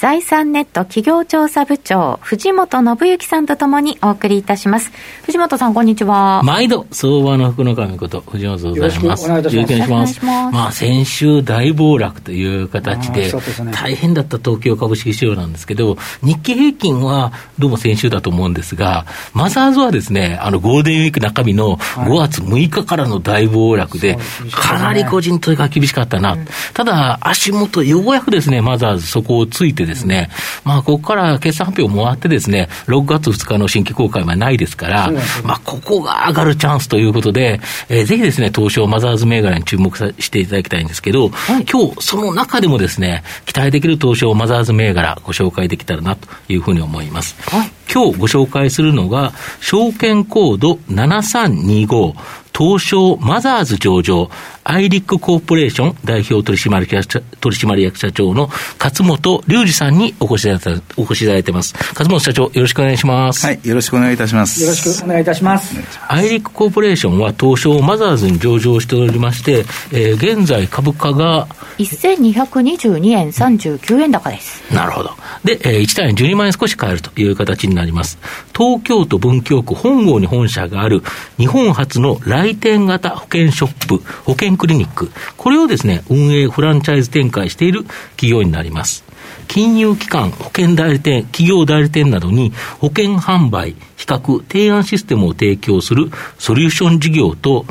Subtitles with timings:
[0.00, 4.90] 財産ネット企業調査部長、藤本信之さんとともにお送りいたします。
[5.24, 6.40] 藤本さん、こんにちは。
[6.42, 9.28] 毎度、相場の福の神こと、藤本でございます。
[9.28, 10.24] よろしくお願いします。
[10.24, 13.30] まあ、先週大暴落という形で、
[13.72, 24.16] 大変だった東京株式市場なんですけど、日経平均はどうも先週だと思うんですが、マザーズはですね、あの、ゴールデンウィーク中身の5月6日からの大暴落で、
[24.50, 26.38] かなり個人というか厳しかったな。
[26.72, 30.30] ただ、足元、ようやくですね、マザーズそこをついてですね、
[30.64, 35.10] まあ、ここから決算発表もあってですね、6月2日の新規公開はないですから、
[35.44, 47.36] まあ、ここが上がるチャンスということで、えー、ぜひですね、東証マザーズ銘柄に注目さしていただきたいんですけど、はい、今日、その中でもですね、期待できる東証マザーズ銘柄、ご紹介できたらなというふうに思います。
[47.50, 52.14] はい、今日ご紹介するのが、証券コード7325、
[52.60, 54.28] 東証マザーズ上場、
[54.64, 61.72] アイリックコーポレーション代表取締役取締役社長の勝本隆二さんにお越しいただいお越しいただいてます。
[61.94, 63.46] 勝本社長、よろしくお願いします。
[63.46, 64.62] はい、よろしくお願いいたします。
[64.62, 65.74] よろしくお願いいたします。
[66.06, 74.62] アイリックコーポレーションは東証マザーズに上場しておりまして、えー、現在株価が1222円39円高です。
[74.74, 75.12] なるほど。
[75.44, 78.18] で、えー、1単位12万円少し買えるという形になります。
[78.54, 81.02] 東京都文京区本郷に本社がある
[81.38, 82.18] 日本初の
[82.50, 87.84] 来店型保険ショップ、保険クリニック、これをですね、運営、フランチャイズ展開している
[88.16, 89.04] 企業になります。
[89.46, 97.66] 金融機関、保険代理店、企業代理店などに保険販売、比較、提案システムを提供するソリューション事業と、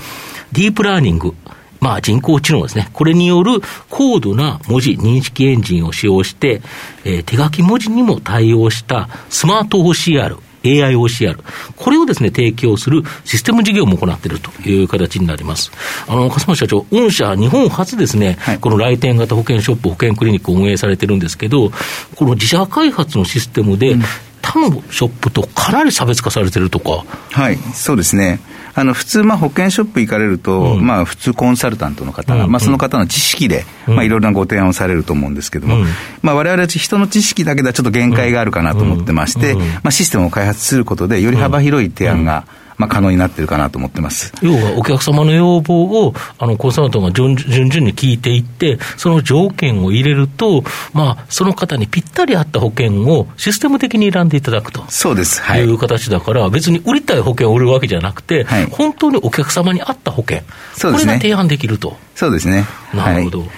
[0.51, 1.35] ディープラーニング、
[1.79, 2.89] まあ人工知能ですね。
[2.91, 6.61] これによる高度な文字認識エンジンを使用して、
[7.05, 11.37] えー、手書き文字にも対応したスマート OCR、AIOCR、
[11.75, 15.71] これをですね、提供するシステム事業も行っているという形になります。
[16.07, 21.71] あの、笠間社長、御社、日本初ですね、はい、この来店型保険ショップ、保険クリニックを運営されてるんですけど、
[22.15, 24.03] この自社開発のシステムで、うん、
[24.49, 27.05] 他のショップとかなり差別化されてるとか。
[27.31, 28.39] はい、そうですね。
[28.73, 35.85] あの普通、保険ショップ行かれると、うん、まあ、普通コンサルタントの方が、うん、まあ、その方の知識で、うん、まあ、いろいろなご提案をされると思うんですけども、うん。
[36.21, 42.45] まあ、我々は人の知識だけではちょっと限界があるかなと思ってまして、まあ、システムを開発することで、より幅広い提案が、
[42.79, 44.33] まあ、可能になってるかなと思ってます。
[44.41, 47.45] 要はお客様の要望をあのコンサルタントが順々
[47.81, 50.63] に聞いていって、その条件を入れると、
[50.93, 54.85] まあ、その方にぴったり合った保険をシステム的に選んでいただくと。
[54.89, 60.41] そうです、はい、いう形だから、別に売りたい保険を売るわけじゃなくて、はい、本当にお客様に合った保険、
[60.73, 61.97] そうですね、これが提案できると。
[62.15, 62.65] そうですね。
[62.93, 63.49] なるほど、はい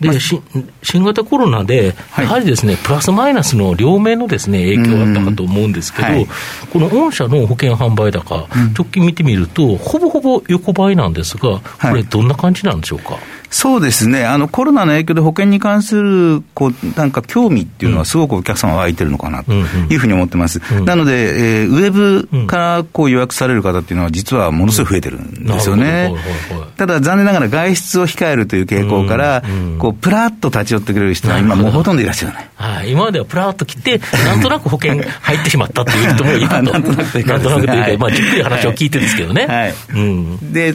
[0.00, 0.18] で、まあ、
[0.82, 6.26] 新型コロナで、やはりですね、はい、プラスマイナスの両面のですね、影響があったかと思うんですけど、はい、
[6.72, 13.14] この御社の保険販売高、直近見てみると、ほぼほぼ横ばいなんですが、これ、どんな感じなんでしょうか？
[13.14, 20.60] はいそうですね、あのコロナの影響で保険に関するこうなんか興味っていうのは、すごくお客様湧いてるのかなというふうに思ってます。
[20.70, 26.14] うんうん、なので、えー、ウェブからこう予約される方っていうのは、実はものすごい増えてるんですよね。
[26.76, 29.42] ただ、残念ながら外出を控えるという傾向から、
[29.78, 32.48] こうプラッと立ち寄ってくれる人は今、もうほとんどいらっしゃらない。
[32.56, 36.54] はい、今まではプラッと来て、なんとなく保険入ってしまったっていう人もいると。
[36.62, 37.38] なんとなくというか、
[37.98, 39.46] まあ、じっくり話を聞いてですけどね。
[39.46, 40.74] はい、うん、で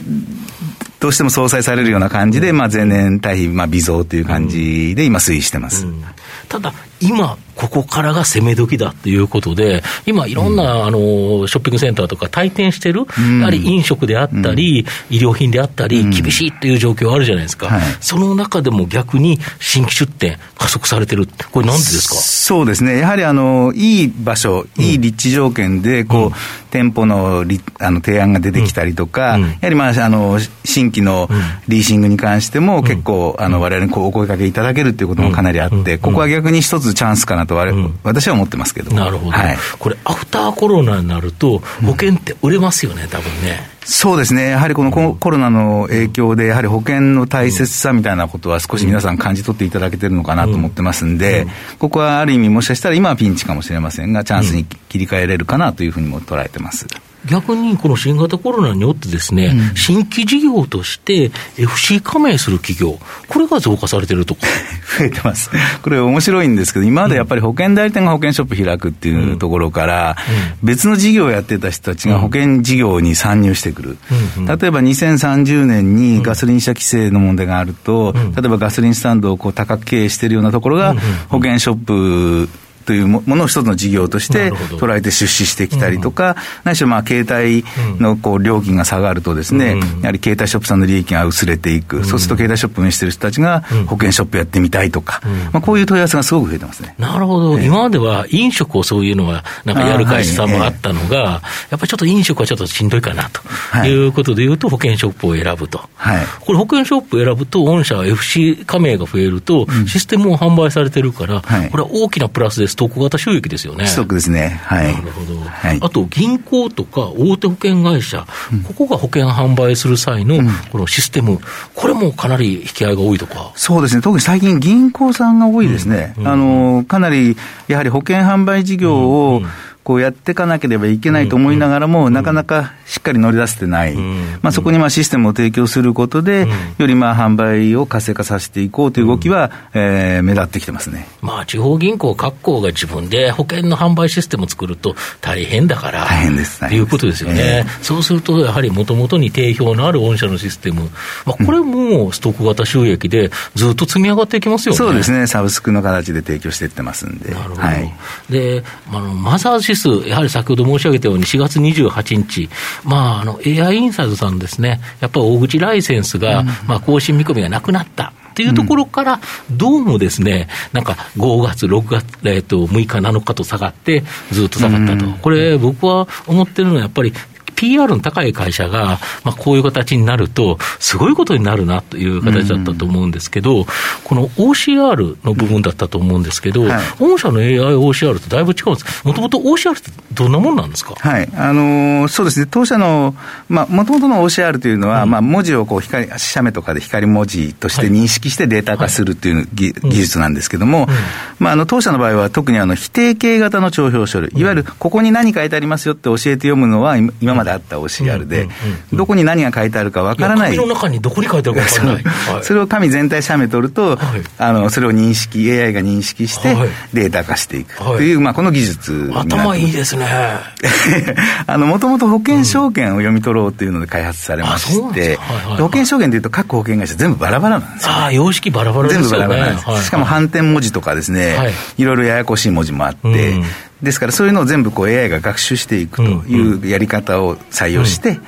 [1.04, 5.86] どうしても相殺されるような感じで、まあ、前年対比、まあ、微増という感じで今推移してます。
[5.86, 6.02] うん、
[6.48, 13.06] ただ、今、ここからが攻め時だということで、今、いろんな、あのショッピングセンターとか退店してる、
[13.40, 22.14] やはり飲食であったり、衣料品であったり、厳しいっていう状況あるじゃないですか、その中でも逆に新規出店、加速されてる、これ、なんでですか？
[22.16, 26.36] そうですね、やはりあのいい場所、いい立地条件でこう、
[26.70, 27.44] 店舗の
[27.78, 31.28] あの提案が出てきたりとか、やはり、まあ、あの新規の
[31.68, 37.56] リーシングに関しても、結構、われ々にこうお声かけいただけるっていうこともかなりあって、ここは逆に一つチャンスかなと、
[38.02, 38.94] 私は思ってますけど。
[38.94, 43.70] なるほど、はい、これ、アフターコロナになると、保険って売れますよね、多分ね。
[43.84, 51.46] そうですね、やはりこのコロナの影響で、やはり保険の大切さみたいなことは、少し皆さん感じ取っていただけてるのかなと思ってますんで、
[51.78, 56.86] ここはある意味、もしかしたら今はピンチかもしれませんが、チャンスに切り替えれるかなというふうにも捉えてます。
[57.26, 62.98] 逆にこの新型コロナによってですね、うん、新規事業として FC 加盟する企業、
[63.28, 64.46] これが増加されてるとか。
[64.98, 65.50] 増えてます。
[65.82, 70.16] これ面白いんですけど、今までやっぱり保険代理店が保険ショップ開くっていうところから、
[70.62, 73.98] 別の事業をやってた人たちが保険事業に参入してくる。
[74.38, 80.94] 例えば2030年にガソリン車規制の問題があると、例えばガソリンスタンドをこう高く経営しているようなところが、
[81.28, 82.48] 保険ショップ
[82.84, 87.64] というものを一つの事業として捉えて出資してきたりとか、ないしはまあ携帯
[88.00, 95.20] のこう料金が下がるとですね、やはり携帯ショップさんの利益が薄れていく、そうすると携帯ショップを運営している人たちが保険ショップやってみたいとか、
[95.52, 96.94] まあ、こういう問い合わせがすごく増えてますね。
[96.98, 103.40] なるほど、今までは飲食をそういうのは、なんかやる会社さんもあったのが、やっぱりちょっと飲食はちょっとしんどいかなと
[103.86, 103.94] い。
[103.94, 105.80] うことでいうと、保険ショップを選ぶと。
[105.94, 113.86] はい、これ、保険ショップを選ぶと、御社は FC 加盟が増えると、システムも販売されてるから、これは大きなプラスです、特型収益ですよね。
[113.86, 114.60] ストックですね。
[114.64, 114.92] はい。
[114.92, 115.38] なるほど。
[115.40, 120.38] はい、あと、銀行とか大手保険会社、うん、ここが保険販売する際の
[120.70, 121.40] このシステム、うん、
[121.74, 123.52] これもかなり引き合いが多いとか。
[123.54, 124.02] そうですね。
[124.02, 126.14] 特に最近銀行さんが多いですね。
[126.18, 127.36] うん、あの、かなり、
[127.68, 129.42] やはり保険販売事業を、
[129.84, 136.48] こうやっていかなければいけないと思いながらも、なかなかしっかり乗り出せてない、まあ、そこにまあシステムを提供することで、
[136.78, 146.66] よりまあ販売を活性化させていこうという動きは、えー、目立ってきてますね、まあ、地方銀行各行が自分で保険の販売システムを作ると大変だから、大変です。
[146.66, 150.90] ということですよね、えー、そうするとやはりもともとに定評のある御社のシステム、
[151.26, 154.78] まあ、これもストック型収益でずっと積み上がっていきますよね。
[154.78, 157.30] そうですね、サブスクの形で提供していってますんで。
[157.34, 157.92] なるほど、はい、
[158.30, 162.48] であのマザー指数、やはり先ほど申し上げたように、4月28日、
[162.84, 168.12] まあ、あの AI インサイドさんですね、やっぱり大口ライセンスが、まあ、更新見込みがなくなった。
[168.30, 169.20] っていうところから、
[169.52, 175.06] どうもですね、なんか5月、6月、えっと、6日、7日と下がって、ずっと下がったと。
[175.22, 177.12] これ、僕は思ってるのは、やっぱり
[177.54, 183.66] PR の高い会社が、まあ、こういう形になると、すごいことになるなという形だったと思うんですけど、
[184.04, 189.06] この OCR の部分だったと思うんですけど、はい、御社の AIOCR とだいぶ違うんです。
[189.06, 190.94] もともと OCR ってどんなもんなんですか？
[190.96, 193.14] はい、あのー、そうですね、当社の、
[193.48, 200.94] まあ、もともとの OCR というのは、うん、まあ、文字をこう光、写メとかで光文字として認識してデータ化するという、はい、技術なんですけども、うん、
[201.38, 208.48] まあ、あの当社の場合は特にあの否定形型の帳票書類、いわゆるここに何書いてありますよって教えて読むのは、今まであった OCR で、
[208.92, 210.56] どこに何が書いてあるかわからない。
[210.56, 212.44] 紙の中にどこに書いてあるかわからない。
[212.44, 213.98] それを紙全体写メ取ると、
[214.38, 216.56] あの、それを認識、AI が認識して
[216.92, 217.76] データ化していく。
[217.76, 220.06] という、まあ、この技術頭いいですね。
[221.46, 225.16] あの、もともと保険証券を読み取ろうというので開発されまして、
[225.58, 229.08] 保険証券でいうと各保険会社全部バラバラなんですよ、ああ、様式バラバラですね。
[229.08, 229.86] 全部バラバラなんです。
[229.86, 231.36] しかも反転文字とかですね、
[231.76, 231.84] い。
[231.84, 233.34] ろいろややこしい文字もあって、
[233.84, 238.18] ですからそういうのを全部こう AI が学習していくというやり方を採用して、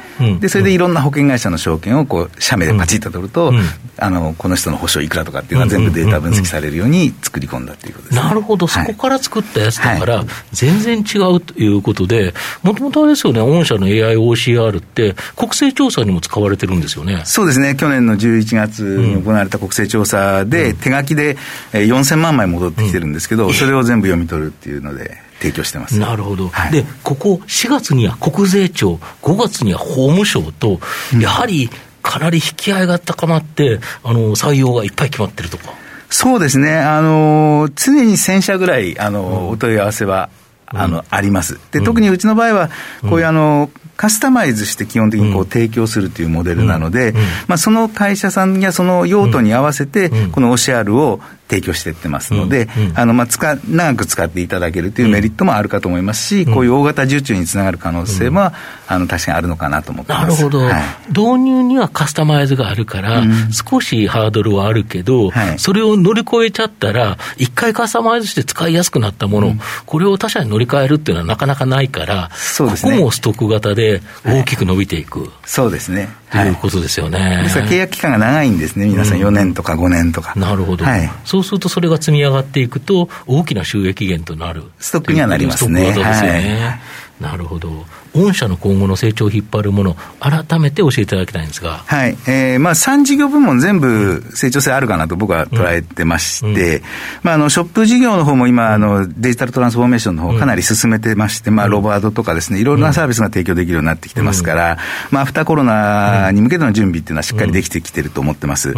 [0.40, 3.52] でそれでいろんな保険会社の証券をこう社名でパチッと取ると、
[3.98, 17.22] あのこの人の保証いくらとかっていうのは全部データ分析されるように作り込んだということです、ね、なるほど、そこから作ったやつだから、全然違うということで、もともとあれですよね、御社の AIOCR って、国勢調査にも使われてるんですよね。
[17.24, 21.36] そうですね、去年の11月に行われた国勢調査で、手書きで
[21.72, 25.25] 4000万枚戻ってきてるんですけど、それを全部読み取るっていうので。
[25.46, 25.98] 提供してます。
[25.98, 30.80] なるほど、はい、でここ4月には国税庁、5月には法務省と、
[31.20, 31.70] やはり
[32.02, 35.72] かなり引き合いが高まって、あの採用がいっぱい決まってるとか。
[36.08, 40.30] そうですね、あの常に1000社ぐらいあの、お問い合わせは
[40.66, 41.58] あの、あります。
[41.70, 42.70] で、特にうちの場合は、
[43.02, 47.14] こういうあの、カスタマイズして基本的にこう提供するというモデルなので、
[47.46, 58.52] まあ、その会社さんやその用途に合わせて、この OCR を提供していってますので、あのまあ使長く使っていただけるというメリットもあるかと思いますし、こういう大型受注につながる可能性も、
[58.88, 63.22] あの確かにあるのかなと思ってなるほど、はい、導入にはカスタマイズがあるから、
[63.52, 69.54] 少しハードルはあるけど、はい、それを乗り越えちゃったら、一回カスタマイズして使いやすくなったもの、
[69.86, 75.30] これを他社に乗り換えるっていうのはなかなかないから、そうですね、ここもストック型で大きく伸びていく。
[75.44, 76.08] そうですね。
[76.30, 77.42] ということですよね。
[77.42, 80.34] ですから契約期間が長いんですね、皆さん4年とか5年とか。
[80.36, 80.84] なるほど。
[80.84, 84.64] はい、そうするとそれが積み上がっていくと、大きな収益源となる。
[84.78, 85.92] ストックにはなりますね。
[85.92, 86.60] ストック型ですよね。
[86.62, 86.80] はい
[87.20, 87.86] なるほど。
[88.16, 91.84] 御社の今後の成長を引っ張るもの、改めて教えていただきたいんですが。
[91.86, 92.16] はい。
[92.26, 96.82] えー、まあ、3事業部門全部成長性あるかなと僕は捉えてまして、うん、
[97.22, 104.78] まあ、あの、ショップ事業の方も今、あの、デジタルトランスフォーメーションの方かなり進めてまして、まあ、ロバードとかですね、いろいろなサービスが提供できるようになってきてますから、
[105.10, 108.74] まあ、アフターコロナに向けての準備っていうのはしっかりできてきてると思ってます。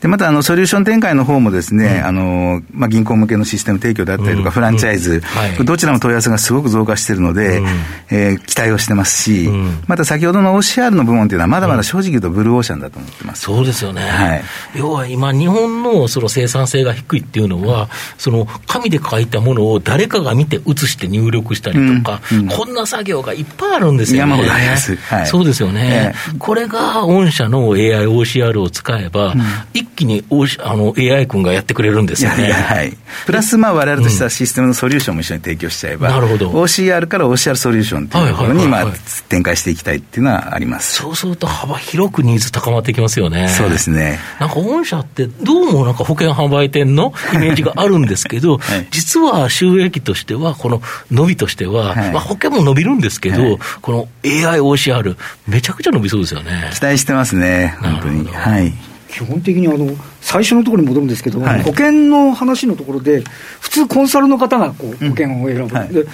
[0.00, 5.22] で、また、あの、ソリューション展開の方もですね、あの、まあ、銀行向けのシステム提供であったりとか、フランチャイズ、
[5.64, 7.62] どちらも問い合わせがすごく増加しているので、
[8.10, 14.42] えー、期待対応してますし、うん、また先ほどの OCR の部門っていうのは、まだまだ正直言うとブルーオーシャンだと思ってます、うん、そうですよね、はい、
[14.74, 24.32] 要は今、日本のその生産性が低いっていうのは、その紙で書いたものを誰かが見て写して入力したりとか、うん、こんな作業がいっぱいあるんですよね。
[24.32, 29.34] 山ほどあります、はい、そうですよね、えー、これが御社の AI、OCR を使えば、
[29.74, 32.50] 一気に、o あの AI 君がやってくれるんですよね。
[32.52, 32.96] はい、
[33.26, 36.50] プラス、まあ、われわれとしたシステムのソリューションも一緒に提供しちゃえば、なるほど。
[36.50, 38.86] OCR から OCR ソリューションというところに、まあ、
[39.28, 40.94] 展開していきたいっていうのはあります。
[40.94, 43.48] そうすると、幅広くニーズ高まってきますよね。
[43.48, 44.18] そうですね。
[44.38, 55.16] なんか御社って、どうもなんか保険販売店のイメージがあるんですけど、 はい、実は収益としては、この伸びとしては、はい、まあ、保険も伸びるんですけど、はい、この AI、OCR、
[55.48, 56.70] めちゃくちゃ伸びそうですよね。
[56.72, 58.28] 期待してますね、本当に。
[58.28, 63.22] はい基本的にあの最初のところに戻るんですけど、はい、保険の話のところで、
[63.60, 66.06] 普通、コンサルの方がこう保険を選ぶ、うんはい、で、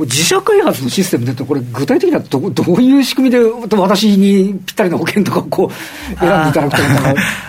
[0.00, 3.38] 自社開発のシステムでこれ、具体的にはどどういう仕組みで、
[3.76, 6.82] 私にぴったりの保険とかをこう選んでいただくと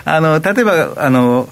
[0.10, 1.48] あの例えばあの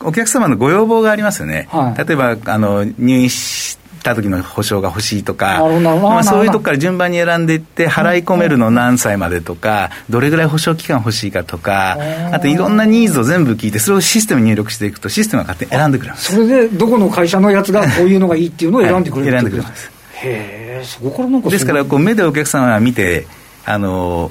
[0.00, 11.98] お客様のご要望がありますよね、はい、例えばあの入院した時の保証が欲しいとか、まあ、そういうとこから順番に選んでいって、払い込めるの何歳までとか、どれぐらい保証期間欲しいかとか、
[12.32, 16.34] あといろんなニーズを全部聞いて、それをシステムに入力していくと、システムが勝手に選んでくれます。
[16.34, 19.90] それで、どこの会社のやつがこういうのがいいっていうのを選んでくれる、はい、選んでくれます。
[20.12, 23.26] へえ、そこからなんかですからこう、目でお客様が見て、
[23.64, 24.30] あの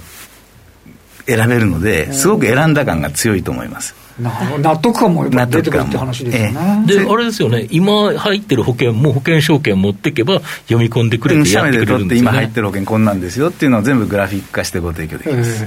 [1.27, 4.04] 選べるので、すごく選んだ感が強いと思います。
[4.19, 6.83] 納得感も出てくるって話ですよね。
[6.85, 15.65] で、あれですよね、今入ってる保険も保険証券持っていけば、読み込んでくれてやってくれるんですよ、ね、今入ってる保険こんなんですよっていうのを全部グラフィック化してご提供できます。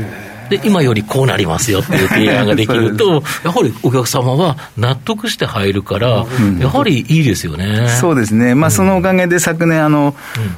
[0.48, 6.24] で今よりこうなりますよっていう提案ができると、 やはりお客様は納得して入るから、
[6.58, 7.88] やはりいいですよね。
[8.00, 10.14] そうですね、まあ、そのおかげで昨年、あの、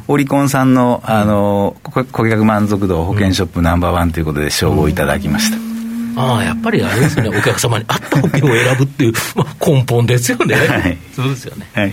[0.07, 5.70] オリコンさんのあの顧客満足度保険ショップナンバーワンということで称号いただきました。
[6.17, 10.55] ああ、やっぱりあれですね、お客様に合った保険を選ぶっていう、 まあ、根本ですよね。
[10.55, 11.67] はい、そうですよね。
[11.75, 11.93] はい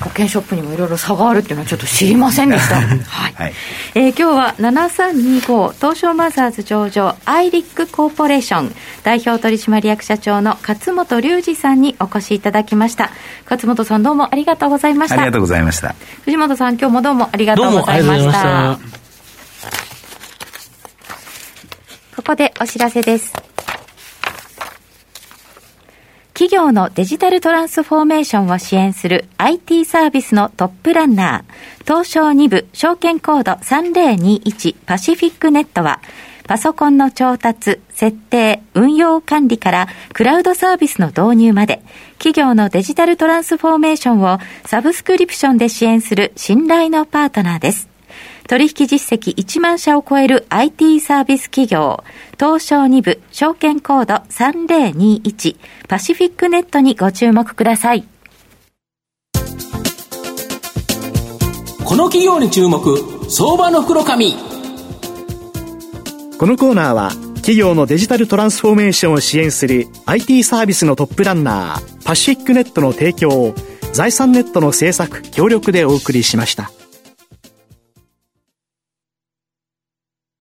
[0.00, 2.76] 保険ショップにもいろいろ差があるっていうのはちょっと知りませんでした。
[2.80, 2.82] は
[3.28, 3.32] い。
[3.34, 3.52] はい、
[3.94, 13.10] えー、今日は7325東証マザーズ上場アイリックコーポレーション代表取締役社長の勝本隆二さんにお越しいただきました。
[13.48, 15.16] 勝本さんどうもありがとうございました。
[15.16, 15.94] ありがとうございました。
[16.24, 19.05] 藤本さん今日もどうもありがとうございました。
[22.16, 23.34] ここでお知らせです。
[26.32, 36.00] 企業のデジタルトランスフォーメーションを支援する IT サービスのトップランナー、東証2部証券コード3021パシフィックネットは、
[36.46, 41.82] パソコンの調達、設定、運用管理からクラウドサービスの導入まで、
[42.18, 47.95] 企業のデジタルトランスフォーメーションをサブスクリプションで支援する信頼のパートナーです。
[48.48, 52.04] 取引実績1万社を超える IT サービス企業、
[52.38, 55.56] 東証2部証券コード3021
[55.88, 58.04] パシフィックネットにご注目ください。
[61.84, 62.98] この企業に注目、
[63.28, 64.34] 相場の袋紙。
[66.38, 73.54] このコーナーは、企業のデジタルトランスフォーメーションを支援する IT サービスのトップランナー、パシフィックネットの提供を、
[73.92, 76.70] 財産ネットの政策、協力でお送りしました。